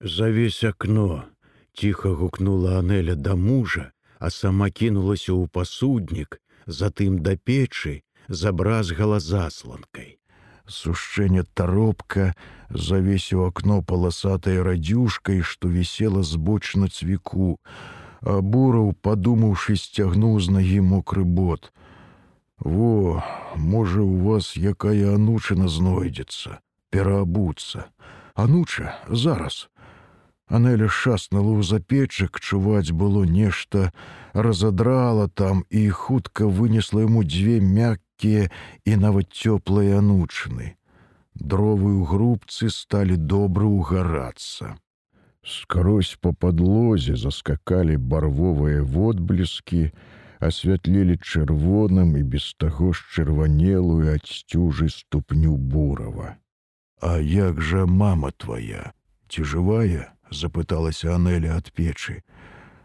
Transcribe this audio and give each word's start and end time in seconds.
Завесь 0.00 0.64
акно, 0.64 1.24
ціха 1.74 2.08
гукнула 2.14 2.78
Анеля 2.78 3.16
да 3.16 3.34
мужа, 3.34 3.90
а 4.18 4.30
сама 4.30 4.70
кінулася 4.70 5.34
ў 5.34 5.50
пасуднік, 5.50 6.38
затым 6.66 7.18
да 7.18 7.34
печы, 7.34 8.06
забразгала 8.28 9.18
засланкай. 9.18 10.18
Сушчэнне 10.70 11.42
таропка 11.54 12.36
завесіў 12.70 13.50
акно 13.50 13.82
паласатай 13.82 14.62
радзюшкай, 14.62 15.42
што 15.42 15.66
вісела 15.66 16.22
збочна 16.22 16.86
цвіку. 16.86 17.58
А 18.22 18.38
бураў, 18.38 18.94
падумаўшы, 19.02 19.74
сцягнуў 19.74 20.38
з 20.38 20.54
нагі 20.54 20.80
мокры 20.86 21.24
бот. 21.24 21.72
Во, 22.58 23.22
можа, 23.56 24.02
у 24.02 24.14
вас 24.30 24.54
якая 24.54 25.14
анучына 25.14 25.66
знойдзецца, 25.66 26.62
пераабуцца. 26.90 27.90
Ануча, 28.34 28.94
зараз. 29.10 29.66
Анеля 30.48 30.88
шаснула 30.88 31.60
ў 31.60 31.62
запечак, 31.62 32.40
чуваць 32.40 32.96
было 32.96 33.28
нешта, 33.28 33.92
разадрала 34.32 35.28
там 35.28 35.64
і 35.68 35.88
хутка 35.92 36.48
вынесла 36.48 37.04
яму 37.04 37.20
дзве 37.20 37.60
мяккія 37.60 38.48
і 38.88 38.96
нават 38.96 39.28
цёплыя 39.28 40.00
анучыны. 40.00 40.72
Дровы 41.36 42.00
ў 42.00 42.02
грубцы 42.08 42.72
сталі 42.72 43.20
добра 43.20 43.68
ўгарацца. 43.68 44.80
Скрозь 45.44 46.16
па 46.20 46.32
падлозе 46.32 47.20
заскакалі 47.20 48.00
барвовыя 48.00 48.82
водбліскі, 48.82 49.92
асвятлілі 50.40 51.20
чырвоным 51.20 52.16
і 52.16 52.24
без 52.24 52.56
таго 52.56 52.96
ж 52.96 53.04
чырванелую 53.12 54.16
ад 54.16 54.24
сцюжы 54.24 54.88
ступню 54.88 55.60
бурава. 55.60 56.40
А 57.00 57.20
як 57.20 57.60
жа 57.60 57.84
мама 57.86 58.32
твоя, 58.32 58.96
ці 59.28 59.44
жывая? 59.44 60.17
Запыталася 60.30 61.14
Анеля 61.14 61.56
ад 61.56 61.72
печы. 61.72 62.22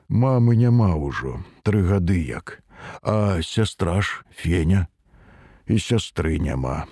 Мамы 0.10 0.56
няма 0.56 0.94
ўжо, 0.96 1.42
тры 1.64 1.84
гады 1.84 2.20
як, 2.22 2.64
А 3.02 3.42
сястра 3.42 4.02
ж 4.02 4.24
феня 4.30 4.88
і 5.68 5.80
сястры 5.80 6.40
няма. 6.40 6.86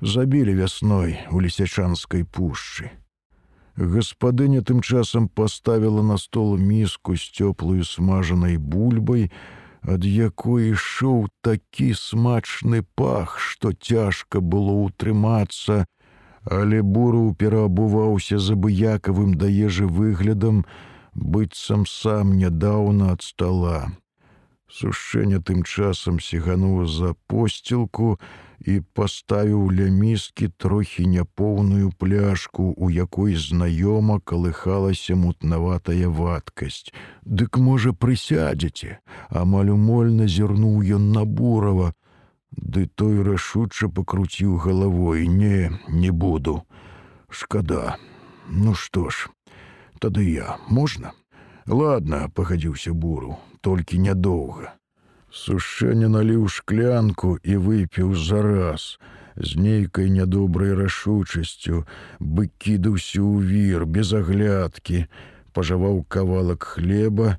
Забілі 0.00 0.54
вясной 0.54 1.18
у 1.32 1.40
лісячанскай 1.40 2.24
пушчы. 2.24 2.92
Гаспадыня 3.78 4.62
тым 4.62 4.82
часам 4.82 5.28
паставіла 5.28 6.02
на 6.02 6.18
стол 6.18 6.58
міску 6.58 7.16
з 7.16 7.30
цёплую 7.30 7.84
смажанай 7.84 8.58
бульбай, 8.58 9.30
ад 9.82 10.04
якой 10.04 10.74
ішоў 10.74 11.30
такі 11.42 11.94
смачны 11.94 12.82
пах, 12.94 13.38
што 13.38 13.72
цяжка 13.72 14.42
было 14.42 14.74
ўтрымацца, 14.86 15.86
але 16.50 16.82
буру 16.82 17.34
пераабуваўся 17.34 18.38
забыякавым 18.38 19.34
да 19.36 19.46
ежы 19.46 19.86
выглядам, 19.86 20.64
быццам 21.14 21.84
сам 21.86 22.36
нядаўна 22.40 23.12
ад 23.12 23.22
стола. 23.22 23.88
Сушэнне 24.68 25.40
тым 25.40 25.62
часам 25.64 26.20
сігануў 26.20 26.86
за 26.86 27.14
посцілку 27.26 28.18
і 28.60 28.80
паставіў 28.92 29.68
ля 29.72 29.86
міскі 29.92 30.48
трохі 30.56 31.06
няпоўную 31.06 31.92
пляшку, 31.96 32.74
у 32.76 32.90
якой 32.90 33.36
знаёма 33.36 34.20
калыхалася 34.20 35.16
мутнаватая 35.16 36.08
вадкасць. 36.08 36.92
Дык 37.24 37.56
можа 37.56 37.92
прысядзеце, 37.92 38.98
амаль 39.30 39.72
умольна 39.72 40.28
зірнуў 40.28 40.84
ён 41.00 41.12
на 41.12 41.24
бурава, 41.24 41.94
Ды 42.52 42.86
той 42.94 43.22
рашуча 43.22 43.88
пакруціў 43.88 44.56
галавой: 44.56 45.26
не, 45.26 45.70
не 45.88 46.10
буду. 46.10 46.62
Шкада. 47.28 47.96
Ну 48.48 48.74
што 48.74 49.10
ж, 49.10 49.28
тады 50.00 50.24
я 50.24 50.56
можна. 50.68 51.12
Ладно, 51.66 52.30
пагадзіўся 52.34 52.94
буру, 52.94 53.36
толькі 53.60 54.00
нядоўга. 54.00 54.72
Сушэнне 55.28 56.08
наліў 56.08 56.48
шклянку 56.48 57.36
і 57.44 57.56
выпіў 57.60 58.14
зараз, 58.16 58.96
з 59.36 59.56
нейкай 59.60 60.08
нядобрай 60.08 60.72
рашучасцю, 60.72 61.84
бы 62.18 62.48
кідаўся 62.56 63.20
ў 63.20 63.44
вір 63.44 63.84
без 63.84 64.16
аглядкі, 64.16 65.04
пажаваў 65.52 66.00
кавалак 66.08 66.64
хлеба 66.64 67.36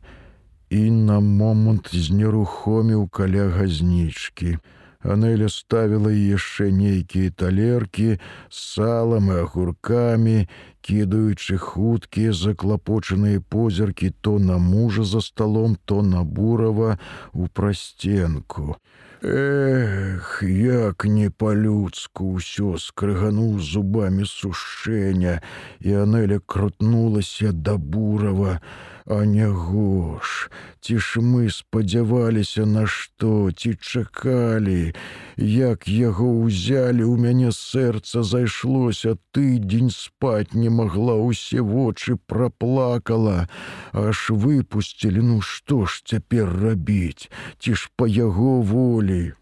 і 0.70 0.82
на 0.94 1.18
момант 1.20 1.90
знерухоміў 1.90 3.10
каля 3.10 3.50
газнічкі. 3.50 4.60
Анеля 5.00 5.48
ставіла 5.48 6.12
яшчэ 6.12 6.72
нейкія 6.76 7.32
талеркі 7.32 8.20
з 8.20 8.20
салам 8.52 9.32
і 9.32 9.40
агуркамі, 9.48 10.44
кідаючы 10.82 11.58
хуткія 11.58 12.34
заклапочаныя 12.34 13.42
позіркі 13.42 14.14
то 14.22 14.40
на 14.40 14.58
мужа 14.58 15.04
за 15.04 15.22
сталом, 15.22 15.78
то 15.86 16.02
на 16.02 16.24
бурава 16.24 17.00
у 17.34 17.48
прасценку. 17.48 18.78
Эх, 19.22 20.40
як 20.48 21.04
не 21.04 21.28
па-людску 21.28 22.40
ўсё 22.40 22.80
скрыгануў 22.80 23.60
зубамі 23.60 24.24
сушэння, 24.24 25.44
і 25.84 26.08
Анеля 26.08 26.40
крутнулася 26.40 27.52
да 27.52 27.76
бурава, 27.76 28.64
А 29.12 29.26
няго 29.26 30.22
ж, 30.22 30.54
ці 30.86 31.02
ж 31.02 31.18
мы 31.20 31.50
спадзяваліся 31.50 32.66
на 32.70 32.86
што, 32.86 33.50
ці 33.52 33.74
чакалі, 33.82 34.94
Як 35.36 35.90
яго 35.90 36.30
ўзялі 36.46 37.02
ў 37.10 37.18
мяне 37.18 37.50
сэрца 37.50 38.22
зайшлося, 38.22 39.18
тыдзень 39.34 39.90
спаць 39.90 40.54
не 40.54 40.69
магла 40.70 41.18
ўсе 41.18 41.62
вочы 41.62 42.16
праплакала, 42.16 43.50
аж 43.94 44.30
выпусцілі, 44.30 45.26
ну 45.32 45.42
што 45.42 45.86
ж 45.86 46.02
цяпер 46.06 46.50
рабіць, 46.50 47.30
ці 47.60 47.74
ж 47.74 47.90
па 47.96 48.08
яго 48.08 48.62
волі. 48.62 49.34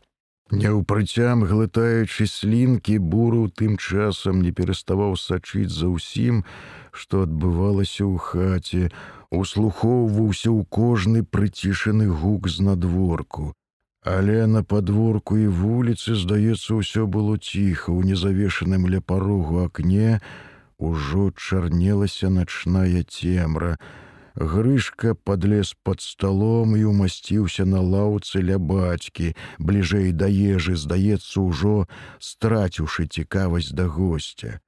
Няўпрыцям 0.47 1.43
глытаючы 1.43 2.23
слінкі 2.31 2.97
буру 3.03 3.51
тым 3.51 3.75
часам 3.75 4.39
не 4.41 4.55
пераставаў 4.55 5.19
сачыць 5.19 5.75
за 5.75 5.91
ўсім, 5.91 6.43
што 6.95 7.27
адбывалася 7.27 8.07
ў 8.07 8.15
хаце, 8.15 8.83
услухоўваўся 9.27 10.49
ў 10.55 10.63
кожны 10.71 11.27
прыцішаны 11.27 12.07
гук 12.07 12.47
з 12.47 12.63
надворку. 12.63 13.51
Але 14.07 14.47
на 14.47 14.63
падворку 14.63 15.35
і 15.35 15.51
вуліцы, 15.51 16.15
здаецца, 16.15 16.79
ўсё 16.79 17.03
было 17.11 17.35
ціха, 17.35 17.91
у 17.91 17.99
незавешаным 18.07 18.87
ля 18.87 19.03
парогу 19.03 19.67
акне 19.67 20.23
ужо 20.77 21.31
чарнелася 21.31 22.29
начная 22.29 23.03
цемра. 23.03 23.77
Грышка 24.35 25.15
подлез 25.15 25.73
под 25.83 26.01
столом 26.01 26.75
і 26.77 26.83
умасціўся 26.85 27.65
на 27.65 27.81
лаўцы 27.81 28.41
ля 28.45 28.59
бацькі, 28.61 29.33
бліжэй 29.57 30.11
да 30.13 30.29
ежы, 30.29 30.77
здаецца, 30.77 31.41
ужо 31.41 31.87
страціўшы 32.21 33.07
цікавасць 33.09 33.73
да 33.73 33.87
гостя. 33.89 34.61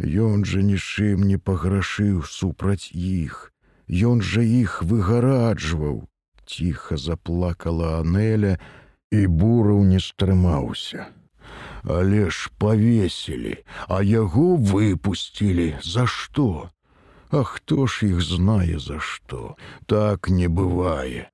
Ён 0.00 0.48
жа 0.48 0.64
нічым 0.64 1.28
не 1.28 1.36
паграшыў 1.36 2.24
супраць 2.24 2.88
іх. 2.96 3.52
Ён 3.88 4.24
жа 4.24 4.40
іх 4.40 4.80
выгараджваў. 4.82 6.08
Ціха 6.48 6.96
заплакала 6.96 8.00
Анеля, 8.00 8.56
і 9.12 9.26
бураў 9.26 9.84
не 9.84 10.00
стрымаўся. 10.00 11.12
Але 11.84 12.30
ж 12.30 12.50
павесілі, 12.58 13.56
а 13.88 14.02
яго 14.02 14.56
выпусцілі, 14.56 15.76
за 15.82 16.06
што? 16.06 16.70
А 17.30 17.42
хто 17.42 17.86
ж 17.86 18.08
іх 18.08 18.22
знае 18.22 18.78
за 18.78 19.00
што? 19.00 19.56
Так 19.86 20.28
не 20.28 20.48
бывае. 20.48 21.28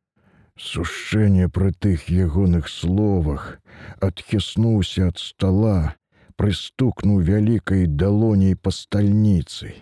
Сушчэнне 0.59 1.49
пры 1.49 1.73
тых 1.73 2.11
ягоных 2.11 2.69
словах 2.69 3.61
адхіснуўся 4.01 5.09
ад 5.13 5.23
стола, 5.23 5.95
прыстукнуў 6.37 7.23
вялікай 7.31 7.87
далоней 7.87 8.57
па 8.57 8.75
стальніцы. 8.75 9.73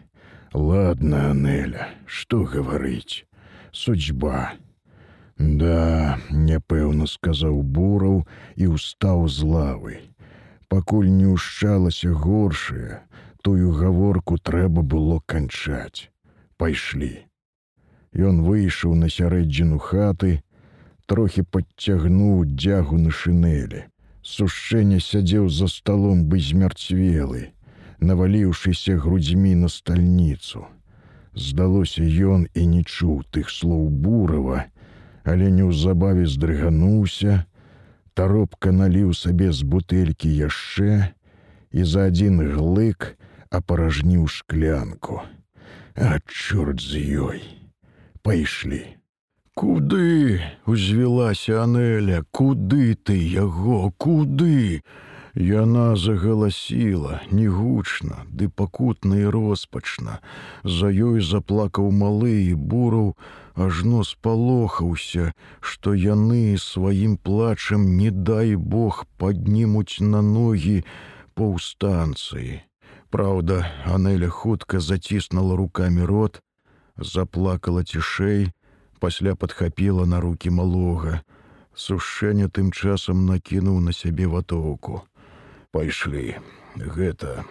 Ладно, 0.53 1.31
Анеля, 1.31 1.89
что 2.07 2.45
говорить? 2.45 3.27
Судьба. 3.73 4.53
Да, 5.39 6.19
няпэўна 6.31 7.07
сказаў 7.07 7.63
бураў 7.63 8.27
і 8.57 8.71
устаў 8.75 9.29
з 9.29 9.43
лавы. 9.43 9.99
Пакуль 10.69 11.09
не 11.09 11.29
ўшчалася 11.33 12.13
горшае, 12.13 13.01
тую 13.43 13.73
гаворку 13.73 14.39
трэба 14.51 14.83
было 14.83 15.21
канчаць. 15.27 16.09
Пайшлі. 16.57 17.13
Ён 18.13 18.43
выйшаў 18.45 18.95
на 18.95 19.09
сярэдзіну 19.09 19.79
хаты, 19.79 20.33
трохі 21.07 21.45
падцягнуў 21.45 22.45
дзягу 22.45 22.99
на 23.05 23.11
шынелі. 23.11 23.85
Сушэнне 24.23 24.99
сядзеў 25.01 25.49
за 25.49 25.69
сталом 25.73 26.27
бы 26.29 26.41
змярцвелы 26.41 27.49
наваліўшыся 28.01 28.97
грудзьмі 28.97 29.55
на 29.55 29.69
стальніцу. 29.69 30.67
Здалося 31.35 32.03
ён 32.03 32.47
і 32.55 32.67
не 32.67 32.83
чуў 32.85 33.23
тых 33.31 33.51
слоў 33.51 33.89
бурава, 33.91 34.67
але 35.25 35.51
неўзабаве 35.51 36.27
здрыгануўся, 36.27 37.45
таропка 38.19 38.73
наліў 38.75 39.15
сабе 39.15 39.53
з 39.55 39.63
бутэлькі 39.63 40.27
яшчэ 40.27 41.15
і 41.71 41.85
за 41.87 42.11
адзін 42.11 42.43
глык 42.51 43.15
апаражніў 43.55 44.27
шклянку. 44.27 45.23
А 45.95 46.19
чорт 46.27 46.83
з 46.83 46.99
ёй. 46.99 47.43
Пайшлі. 48.23 48.83
Куды 49.55 50.43
узвілася 50.67 51.63
Анеля, 51.63 52.23
куды 52.31 52.95
ты 52.95 53.15
яго, 53.19 53.91
куды? 53.99 54.83
Яна 55.39 55.95
загаласіла 55.95 57.21
негучна, 57.31 58.27
ды 58.27 58.49
пакутна 58.51 59.23
і 59.23 59.31
роспачна. 59.31 60.19
За 60.67 60.91
ёй 60.91 61.23
заплакаў 61.23 61.93
малы 61.95 62.43
і 62.43 62.55
бураў, 62.59 63.15
ажно 63.55 64.03
спалохаўся, 64.03 65.31
што 65.61 65.95
яны 65.95 66.59
сваім 66.59 67.15
плачам, 67.23 67.87
не 67.95 68.11
дай 68.11 68.57
Бог, 68.59 69.07
паднімуць 69.15 70.03
на 70.03 70.23
ногі 70.27 70.83
паўстанцыі. 71.39 72.59
Праўда, 73.15 73.63
Анеля 73.87 74.35
хутка 74.35 74.81
заціснула 74.81 75.55
руками 75.55 76.03
рот, 76.03 76.43
заплакала 76.99 77.85
цішэй, 77.85 78.51
пасля 78.99 79.39
падхапіла 79.39 80.03
на 80.03 80.19
руки 80.19 80.51
малога. 80.51 81.23
Сушэнне 81.79 82.51
тым 82.51 82.75
часам 82.75 83.23
накінуў 83.31 83.79
на 83.79 83.95
сябе 83.95 84.27
ватоўку. 84.27 85.07
Пайшлі, 85.71 86.37
гэта. 86.81 87.45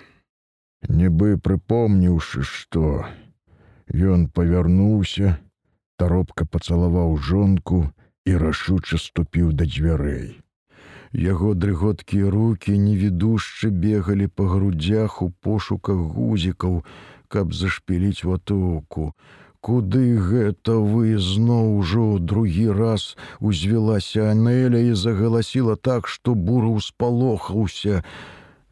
Нібы 0.89 1.37
прыпомніўшы, 1.37 2.41
што 2.41 3.05
ён 3.93 4.25
павярнуўся, 4.33 5.37
таропка 6.01 6.45
пацалаваў 6.45 7.13
жонку 7.29 7.85
і 8.25 8.35
рашуча 8.41 8.97
ступіў 8.97 9.53
да 9.53 9.69
дзвярэй. 9.69 10.41
Яго 11.13 11.53
дрыготкія 11.53 12.29
руки 12.33 12.73
невідушчы 12.77 13.69
бегалі 13.85 14.27
па 14.27 14.49
грудзях 14.49 15.21
у 15.21 15.29
пошуках 15.29 16.01
гузікаў, 16.17 16.81
каб 17.27 17.53
зашпіліць 17.53 18.25
ватоўку. 18.25 19.13
Куды 19.61 20.17
гэта 20.21 20.77
вы 20.77 21.17
зноў 21.17 21.77
ужо 21.81 22.19
другі 22.19 22.71
раз 22.71 23.17
узвілася 23.39 24.31
Анеля 24.31 24.79
і 24.79 24.93
загаласіла 24.93 25.75
так, 25.75 26.07
што 26.07 26.35
буру 26.35 26.79
спалохаўся. 26.79 28.03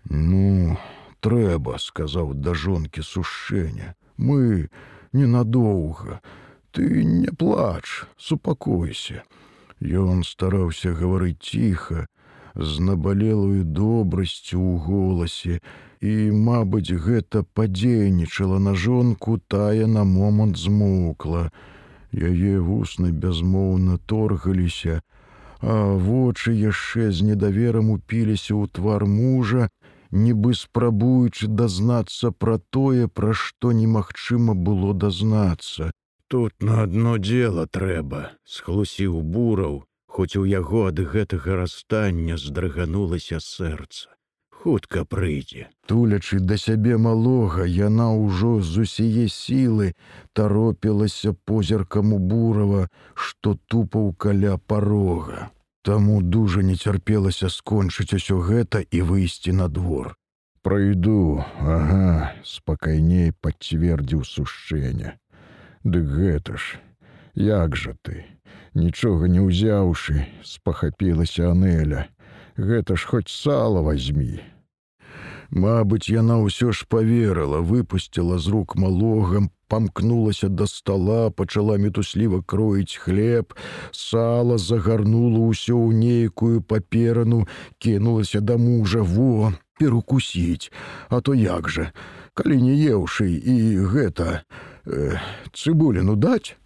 Ну, 0.06 0.78
трэба, 1.20 1.80
сказаў 1.82 2.34
да 2.38 2.54
жонкі 2.54 3.02
сушэння. 3.02 3.96
Мы 4.18 4.70
ненадоўга. 5.12 6.22
Ты 6.72 7.04
не 7.04 7.32
плач, 7.32 8.06
супакойся. 8.18 9.24
Ён 9.82 10.24
стараўся 10.24 10.94
гаварыць 10.94 11.42
ціха, 11.42 12.08
з 12.56 12.80
набалелую 12.80 13.64
добрасцю 13.64 14.60
ў 14.60 14.80
голасе, 14.80 15.60
і, 16.06 16.32
мабыць, 16.48 16.94
гэта 17.06 17.42
падзейнічала 17.58 18.60
на 18.60 18.76
жонку, 18.76 19.40
тая 19.48 19.88
на 19.88 20.04
момант 20.04 20.58
змокла. 20.62 21.50
Яе 22.14 22.60
вусны 22.62 23.10
бязмоўна 23.12 23.98
торгаліся, 24.12 25.02
а 25.62 25.98
вочы 26.08 26.54
яшчэ 26.54 27.10
з 27.12 27.26
недаверам 27.32 27.90
упіліся 27.96 28.54
ў 28.54 28.70
твар 28.78 29.06
мужа, 29.10 29.70
нібы 30.12 30.54
спрабуючы 30.54 31.50
дазнацца 31.62 32.32
пра 32.32 32.60
тое, 32.78 33.08
пра 33.08 33.34
што 33.34 33.74
немагчыма 33.82 34.54
было 34.54 34.94
дазнацца. 34.94 35.92
Тут 36.28 36.54
на 36.62 36.82
адно 36.84 37.18
дело 37.18 37.66
трэба, 37.68 38.22
схлусіў 38.46 39.22
бураў, 39.22 39.84
хоць 40.08 40.36
у 40.40 40.46
яго 40.46 40.88
ад 40.92 41.02
гэтага 41.02 41.62
расстання 41.62 42.38
здрыганулася 42.38 43.42
сэрца. 43.42 44.15
Хутка 44.66 45.04
прыйдзе. 45.06 45.68
Тулячы 45.86 46.40
да 46.42 46.56
сябе 46.58 46.98
малога, 46.98 47.68
яна 47.70 48.08
ўжо 48.18 48.66
з 48.66 48.86
усяе 48.86 49.26
сілы 49.30 49.94
таропілася 50.34 51.34
позіркам 51.46 52.16
у 52.16 52.18
бурава, 52.18 52.88
што 53.14 53.54
тупаў 53.70 54.08
каля 54.18 54.58
парога. 54.58 55.52
Таму 55.86 56.18
дужа 56.36 56.66
не 56.66 56.74
цярпелася 56.74 57.54
скончыць 57.54 58.18
усё 58.18 58.42
гэта 58.42 58.82
і 58.82 59.02
выйсці 59.06 59.54
на 59.54 59.70
двор. 59.70 60.16
Прайду, 60.66 61.46
ага, 61.62 62.34
спакайней 62.42 63.38
пацвердзіў 63.46 64.26
сушэння. 64.26 65.14
Дык 65.86 66.10
гэта 66.10 66.58
ж, 66.58 66.82
як 67.38 67.78
жа 67.78 67.94
ты? 68.02 68.26
нічога 68.74 69.30
не 69.30 69.46
ўзяўшы, 69.46 70.26
спахапілася 70.42 71.54
Анеля. 71.54 72.10
Гэта 72.58 72.98
ж 72.98 73.06
хоць 73.06 73.30
сала 73.30 73.86
возьми. 73.86 74.42
Мабыць, 75.52 76.10
яна 76.10 76.42
ўсё 76.42 76.72
ж 76.72 76.86
поверыла, 76.90 77.62
выпусціла 77.62 78.40
з 78.40 78.48
рук 78.50 78.76
малогам, 78.76 79.50
памкнулася 79.68 80.50
да 80.50 80.68
стола, 80.68 81.30
пачала 81.30 81.78
метусліва 81.78 82.42
кроіць 82.42 82.98
хлеб, 82.98 83.54
сала 83.92 84.58
загарнула 84.58 85.46
ўсё 85.50 85.78
ў 85.78 85.94
нейкую 85.94 86.62
паперану, 86.62 87.46
кінулася 87.78 88.42
да 88.42 88.58
мужа 88.58 89.02
во, 89.02 89.54
перукусіць, 89.80 90.72
А 91.10 91.22
то 91.22 91.34
як 91.34 91.70
жа, 91.70 91.92
калі 92.34 92.62
не 92.62 92.76
еўшы 92.90 93.30
і 93.30 93.86
гэта 93.86 94.44
э, 94.86 95.18
цыбуліну 95.54 96.16
даць, 96.16 96.58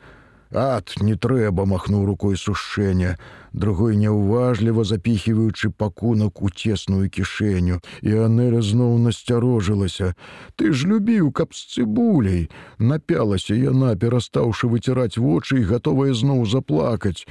Ад 0.52 0.96
не 0.98 1.14
трэба 1.14 1.66
махнуў 1.70 2.06
рукой 2.10 2.34
сушэння, 2.34 3.18
другой 3.54 3.94
няўважліва 4.02 4.82
запіхіваючы 4.84 5.70
пакунак 5.70 6.42
у 6.42 6.50
цесную 6.50 7.06
кішэню, 7.10 7.78
і 8.02 8.10
Анеля 8.26 8.62
зноў 8.66 8.98
насцярожылася. 8.98 10.16
Ты 10.58 10.74
ж 10.74 10.90
любіў, 10.90 11.30
каб 11.32 11.54
з 11.54 11.78
цыбуляй, 11.78 12.50
напялася 12.80 13.54
яна, 13.54 13.94
перастаўшы 13.94 14.74
выціраць 14.74 15.22
вочы 15.22 15.62
і 15.62 15.70
гатовая 15.70 16.18
зноў 16.18 16.50
заплакаць. 16.50 17.30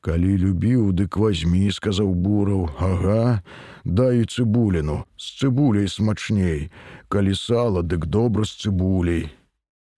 Калі 0.00 0.36
любіў, 0.40 0.96
дык 0.96 1.20
возьми, 1.20 1.68
сказаў 1.68 2.14
бураў, 2.14 2.70
Ага, 2.80 3.42
дай 3.84 4.24
цыбуліну, 4.24 5.04
з 5.20 5.44
цыбуляй 5.44 5.88
смачней, 5.88 6.70
калі 7.08 7.34
сала, 7.36 7.82
дык 7.82 8.06
добра 8.08 8.48
з 8.48 8.56
цыбуляй. 8.64 9.28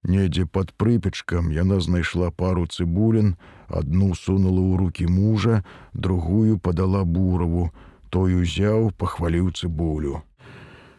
Недзе 0.04 0.46
под 0.46 0.72
прыпечкам 0.78 1.50
яна 1.50 1.80
знайшла 1.80 2.30
пару 2.30 2.66
цыбулін, 2.66 3.34
адну 3.66 4.14
сунула 4.14 4.62
ў 4.62 4.72
руки 4.78 5.06
мужа, 5.10 5.64
другую 5.92 6.58
падала 6.58 7.02
бураву, 7.04 7.70
той 8.08 8.38
узяў, 8.38 8.94
пахваліў 8.94 9.50
цыбулю. 9.52 10.22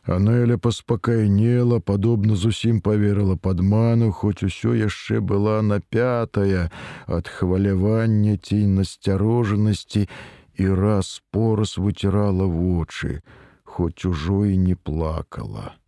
Анеля 0.04 0.58
паспакайнела, 0.58 1.80
падобна 1.80 2.36
зусім 2.36 2.82
поверыла 2.82 3.36
падману, 3.36 4.12
хоць 4.12 4.44
усё 4.44 4.74
яшчэ 4.74 5.22
была 5.22 5.62
напятая 5.62 6.70
ад 7.08 7.28
хвалявання 7.28 8.38
ці 8.38 8.68
насцярожанасці 8.68 10.08
і 10.60 10.66
раз 10.76 11.22
пораз 11.32 11.78
выцірала 11.78 12.46
вочы, 12.46 13.22
хоць 13.64 14.06
ужо 14.06 14.46
і 14.46 14.58
не 14.58 14.76
плакала. 14.76 15.79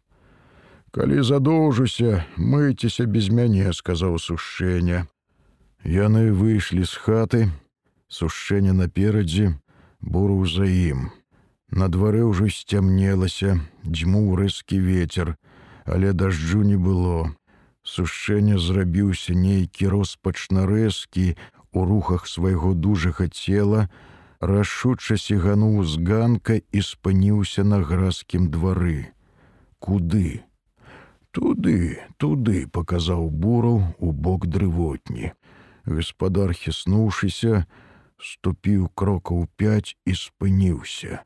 Калі 0.91 1.23
задоўжуся, 1.23 2.25
мыйцеся 2.35 3.05
без 3.07 3.29
мяне, 3.31 3.71
сказаў 3.71 4.17
сушэння. 4.19 5.07
Яны 5.87 6.35
выйшлі 6.35 6.83
з 6.83 6.99
хаты, 6.99 7.39
сушэнне 8.11 8.75
наперадзе, 8.75 9.55
буру 10.01 10.43
за 10.43 10.67
ім. 10.67 11.07
На 11.71 11.87
дварэ 11.87 12.27
ўжо 12.27 12.51
сцямнелася, 12.51 13.55
дзьмуў 13.87 14.35
рэзкі 14.35 14.83
ветер, 14.83 15.39
але 15.87 16.11
дажджу 16.11 16.67
не 16.67 16.75
было. 16.75 17.31
Сушэнне 17.87 18.59
зрабіўся 18.59 19.31
нейкі 19.31 19.87
роспачна 19.95 20.67
рэзкі 20.67 21.39
у 21.71 21.87
рухах 21.87 22.27
свайго 22.27 22.75
дужага 22.75 23.31
цела, 23.31 23.87
рашуча 24.43 25.15
сігануў 25.15 25.87
з 25.87 26.03
ганка 26.03 26.59
і 26.59 26.83
спыніўся 26.83 27.63
на 27.63 27.79
гразкім 27.79 28.51
двары. 28.51 29.15
Куды? 29.79 30.50
Туды, 31.31 31.99
туды 32.19 32.67
показаў 32.67 33.29
бураў 33.31 33.77
у 33.99 34.11
бок 34.11 34.47
дрывотні. 34.51 35.31
Гаспадар 35.87 36.51
хіснуўшыся, 36.51 37.65
ступіў 38.19 38.89
крокаў 38.93 39.47
пяць 39.55 39.95
і 40.05 40.13
спыніўся. 40.13 41.23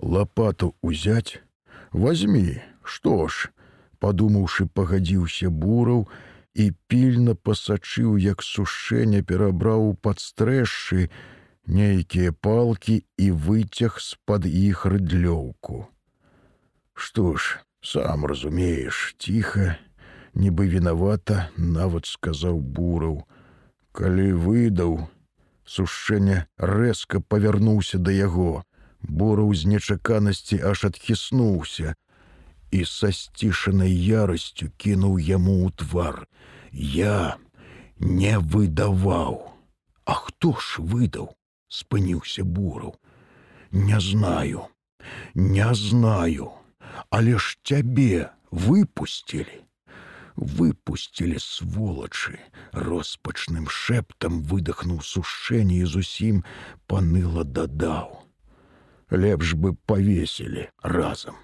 Лапату 0.00 0.74
узяць, 0.80 1.44
возьми, 1.92 2.62
што 2.82 3.28
ж, 3.28 3.52
падумаўшы, 4.00 4.66
пагадзіўся 4.66 5.50
бураў 5.50 6.08
і 6.54 6.72
пільна 6.88 7.34
пасачыў, 7.36 8.16
як 8.16 8.42
сушэнне 8.42 9.20
перабраў 9.22 9.90
у 9.90 9.92
падстрэшшы 9.94 11.10
нейкія 11.66 12.32
палкі 12.32 13.04
і 13.16 13.30
выцяг 13.30 14.00
з-пад 14.00 14.48
іх 14.48 14.86
рыдлёўку. 14.86 15.86
Што 16.94 17.36
ж, 17.36 17.60
сам 17.82 18.26
разумееш 18.32 19.14
тихо 19.18 19.74
нібы 20.34 20.68
вінавата 20.74 21.48
нават 21.56 22.06
сказаў 22.06 22.60
бураў 22.78 23.16
калі 23.92 24.28
выдаў 24.44 24.98
сушэнне 25.76 26.44
рэзка 26.58 27.20
павярнуўся 27.20 27.98
да 27.98 28.14
яго 28.16 28.62
бураў 29.02 29.52
з 29.54 29.74
нечаканасці 29.74 30.62
аж 30.72 30.86
адхіснуўся 30.90 31.94
і 32.72 32.84
са 32.88 33.12
сцішанай 33.12 33.92
ярасцю 33.92 34.70
кінуў 34.80 35.20
яму 35.20 35.68
ў 35.68 35.76
твар. 35.76 36.24
Я 36.72 37.36
не 38.00 38.38
выдаваў. 38.40 39.52
А 40.04 40.14
хто 40.14 40.56
ж 40.56 40.80
выдаў? 40.80 41.36
спыніўся 41.68 42.44
бураў. 42.44 42.96
Не 43.72 44.00
знаю, 44.00 44.68
не 45.34 45.68
знаю, 45.74 46.52
але 47.10 47.38
ж 47.38 47.58
цябе 47.62 48.30
выпусцілі. 48.50 49.64
Выпусцілі 50.36 51.36
сволачы, 51.38 52.40
роспачным 52.72 53.68
шэптам 53.68 54.40
выдохнуў 54.48 55.04
сушэнне 55.04 55.84
і 55.84 55.88
зусім 55.88 56.40
паныла 56.88 57.44
дадаў. 57.44 58.24
Лепш 59.12 59.52
бы 59.54 59.76
павесілі 59.84 60.68
разам. 60.80 61.36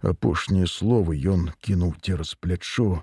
Апошнія 0.00 0.70
словы 0.70 1.18
ён 1.18 1.50
кінуў 1.60 1.98
цераз 2.00 2.38
плячо, 2.38 3.02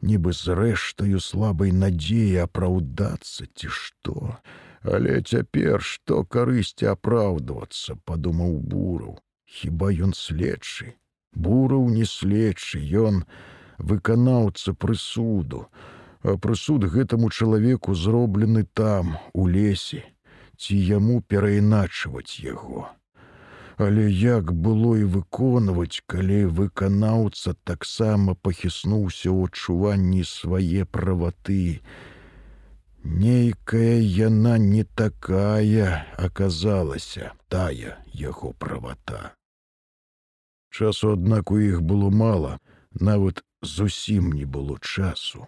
нібы 0.00 0.32
з 0.32 0.54
рэштаю 0.54 1.20
слабай 1.20 1.74
надзеі 1.74 2.46
апраўдацца 2.46 3.50
ці 3.54 3.68
што. 3.68 4.38
Але 4.80 5.20
цяпер 5.20 5.82
што 5.84 6.22
карысці 6.24 6.88
апраўдвацца, 6.94 7.98
падумаў 8.08 8.56
бураў. 8.64 9.18
Хіба 9.50 9.90
ён 10.06 10.12
следчы. 10.14 10.94
Бураў 11.34 11.88
не 11.90 12.04
следчы, 12.06 12.78
ён 12.80 13.24
выканаўца 13.78 14.74
прысуду, 14.74 15.66
а 16.22 16.36
прысуд 16.36 16.86
гэтаму 16.94 17.30
чалавеку 17.30 17.94
зроблены 17.94 18.64
там, 18.64 19.16
у 19.32 19.46
лесе, 19.48 20.04
ці 20.56 20.76
яму 20.76 21.20
перайначваць 21.20 22.38
яго. 22.44 22.88
Але 23.80 24.06
як 24.12 24.52
было 24.52 24.94
і 25.00 25.04
выконваць, 25.16 26.04
калі 26.06 26.44
выканаўца 26.60 27.56
таксама 27.64 28.36
пахіснуўся 28.36 29.32
ў 29.32 29.50
адчуванні 29.50 30.22
свае 30.30 30.84
праваты. 30.84 31.80
Нейкая 33.02 33.98
яна 34.20 34.58
не 34.58 34.84
такая 34.84 36.06
аказалася 36.28 37.32
тая 37.48 37.96
яго 38.12 38.52
правата. 38.52 39.32
Часу, 40.70 41.12
аднак 41.18 41.50
у 41.50 41.58
іх 41.58 41.82
было 41.82 42.10
мала, 42.10 42.58
нават 42.94 43.42
зусім 43.62 44.32
не 44.32 44.44
было 44.44 44.78
часу. 44.80 45.46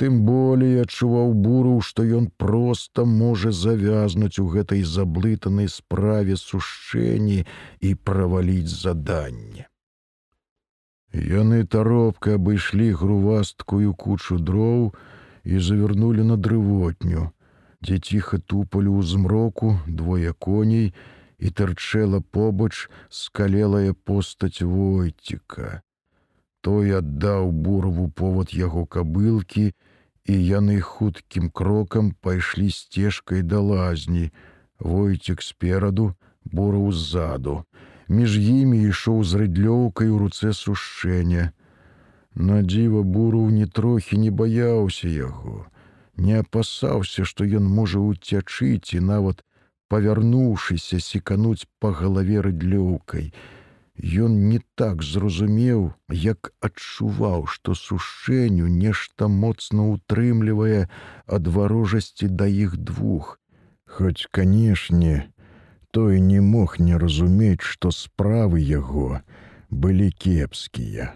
Тым 0.00 0.22
болей 0.26 0.80
адчуваў 0.82 1.34
буру, 1.44 1.80
што 1.80 2.02
ён 2.18 2.30
проста 2.44 3.04
можа 3.04 3.52
завязнуць 3.52 4.38
у 4.40 4.46
гэтай 4.54 4.82
заблытанай 4.82 5.68
справе 5.68 6.36
сушчэнні 6.40 7.44
і 7.80 7.94
праваліць 8.08 8.72
заданне. 8.72 9.68
Яны 11.12 11.64
таропка 11.68 12.40
абышлі 12.40 12.88
грувасткую 12.96 13.92
кучу 13.94 14.38
дроў 14.40 14.94
і 15.44 15.60
завярнулі 15.60 16.24
на 16.24 16.40
дрывотню, 16.40 17.28
дзе 17.84 18.00
ціха 18.00 18.40
тупалі 18.40 18.88
ў 18.88 19.04
змроку 19.04 19.76
двое 19.86 20.32
коней 20.32 20.94
і 21.42 21.50
тырчэла 21.50 22.22
побач 22.36 22.88
скалелая 23.10 23.94
постаць 24.08 24.62
войціка. 24.62 25.82
Той 26.62 26.94
аддаў 27.02 27.50
бурову 27.50 28.06
повод 28.08 28.54
яго 28.54 28.86
кабылкі, 28.86 29.72
і 30.24 30.34
яны 30.38 30.78
хуткім 30.78 31.50
крокам 31.50 32.14
пайшлі 32.22 32.70
сцежкай 32.70 33.42
да 33.42 33.58
лазні, 33.58 34.30
Войцік 34.82 35.42
спераду, 35.42 36.14
бураў 36.44 36.92
ззаду. 36.92 37.62
Між 38.08 38.38
імі 38.38 38.78
ішоў 38.90 39.22
з 39.22 39.42
рыдлёўкай 39.42 40.10
у 40.10 40.18
руцэ 40.22 40.50
сушэння. 40.58 41.50
На 42.34 42.62
дзіва 42.66 43.02
буру 43.02 43.46
ні 43.50 43.66
трохі 43.66 44.18
не 44.18 44.30
баяўся 44.30 45.08
яго, 45.08 45.66
не 46.16 46.38
апасаўся, 46.42 47.24
што 47.24 47.46
ён 47.46 47.68
можа 47.78 48.02
уцячыць 48.02 48.94
і 48.98 49.00
нават, 49.00 49.44
павярнуўшыся 49.92 51.00
секануць 51.06 51.68
па 51.80 51.92
галаве 52.02 52.40
рыдлёўкай, 52.48 53.32
Ён 54.00 54.48
не 54.48 54.58
так 54.74 55.02
зразумеў, 55.02 55.92
як 56.08 56.52
адчуваў, 56.60 57.46
што 57.46 57.74
сушэнню 57.74 58.66
нешта 58.66 59.28
моцна 59.28 59.84
ўтрымлівае 59.92 60.88
ад 61.26 61.46
варожасці 61.46 62.28
да 62.28 62.48
іх 62.48 62.76
двух. 62.76 63.38
Хоць, 63.86 64.26
канешне, 64.30 65.28
той 65.90 66.20
не 66.20 66.40
мог 66.40 66.80
не 66.80 66.96
разумець, 66.96 67.60
што 67.60 67.92
справы 67.92 68.60
яго 68.60 69.20
былі 69.70 70.10
кепскія. 70.10 71.12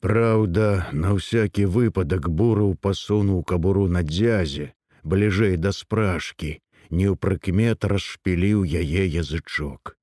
Праўда, 0.00 0.88
на 0.92 1.12
ўсякі 1.12 1.66
выпадак 1.66 2.28
бураў 2.28 2.74
пасунуў 2.80 3.44
кабуру 3.44 3.86
на 3.86 4.02
дзязе, 4.02 4.72
бліжэй 5.04 5.56
да 5.60 5.72
спражкі, 5.76 6.58
не 6.90 7.06
ў 7.10 7.14
прыкмет 7.16 7.84
расшпіліў 7.84 8.64
яе 8.64 9.04
язычок. 9.06 9.96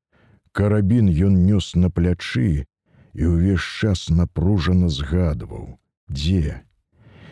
Карабін 0.52 1.10
ён 1.10 1.42
нёс 1.46 1.76
на 1.76 1.90
плячы 1.90 2.66
і 3.14 3.24
ўвесь 3.32 3.68
час 3.82 4.08
напружана 4.10 4.90
згадваў, 4.90 5.80
дзе, 6.08 6.64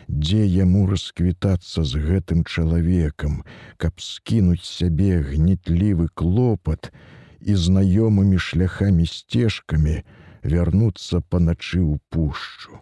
дзе 0.08 0.44
яму 0.44 0.86
расквітацца 0.90 1.84
з 1.84 2.00
гэтым 2.06 2.44
чалавекам, 2.44 3.42
каб 3.76 4.00
скінуць 4.00 4.64
сябе 4.64 5.20
гнітлівы 5.20 6.08
клопат 6.14 6.92
і 7.40 7.54
знаёмымі 7.54 8.40
шляхамі 8.40 9.06
сцежкамі 9.06 10.00
вярнуцца 10.42 11.20
паначы 11.20 11.80
ў 11.80 12.00
пушчу. 12.10 12.80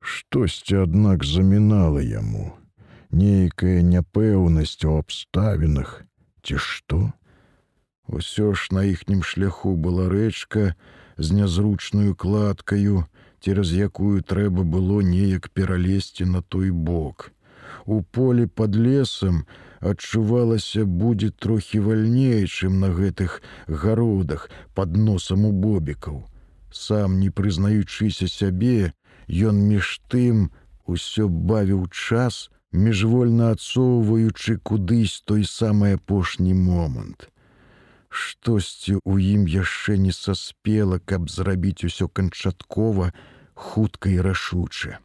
Штосьці, 0.00 0.82
аднак 0.86 1.24
замінала 1.24 2.00
яму, 2.00 2.56
нейкая 3.10 3.82
няпэўнасць 3.82 4.84
у 4.84 4.96
абставінах, 4.98 6.02
ці 6.42 6.56
што? 6.56 7.12
Усё 8.06 8.54
ж 8.54 8.74
на 8.74 8.82
іхнім 8.86 9.22
шляху 9.22 9.76
была 9.76 10.08
рэчка 10.10 10.74
з 11.16 11.32
нязручную 11.32 12.14
кладкаю, 12.14 13.06
цераз 13.40 13.72
якую 13.72 14.22
трэба 14.22 14.64
было 14.64 15.00
неяк 15.02 15.50
пералезці 15.50 16.24
на 16.24 16.42
той 16.42 16.70
бок. 16.70 17.30
У 17.86 18.02
полі 18.02 18.46
под 18.46 18.76
лесам 18.76 19.44
адчувалася 19.80 20.84
будзе 20.84 21.30
трохі 21.30 21.80
вальней, 21.80 22.46
чым 22.46 22.80
на 22.80 22.90
гэтых 22.90 23.42
гародах 23.66 24.50
под 24.74 24.96
носам 24.96 25.44
у 25.44 25.52
бобікаў. 25.52 26.26
Сам 26.70 27.18
не 27.20 27.30
прызнаючыся 27.30 28.28
сябе, 28.28 28.92
ён 29.30 29.56
між 29.70 30.00
тым 30.10 30.50
усё 30.86 31.28
бавіў 31.28 31.86
час, 31.90 32.50
міжвольна 32.72 33.50
адсоўваючы 33.56 34.58
кудысь 34.62 35.20
той 35.26 35.44
самы 35.44 35.94
апошні 35.98 36.54
момант 36.54 37.30
штосьці 38.10 38.98
ў 39.06 39.38
ім 39.38 39.46
яшчэ 39.46 39.96
не 39.96 40.12
саспела, 40.12 40.98
каб 40.98 41.30
зрабіць 41.30 41.86
усё 41.86 42.08
канчаткова 42.08 43.12
хутка 43.54 44.10
і 44.10 44.20
рашуча. 44.20 44.98